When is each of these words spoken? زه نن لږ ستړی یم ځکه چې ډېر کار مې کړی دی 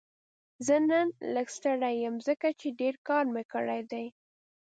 زه 0.65 0.75
نن 0.89 1.07
لږ 1.33 1.47
ستړی 1.57 1.93
یم 2.05 2.15
ځکه 2.27 2.47
چې 2.59 2.67
ډېر 2.79 2.95
کار 3.07 3.25
مې 3.33 3.43
کړی 3.53 3.81
دی 3.91 4.05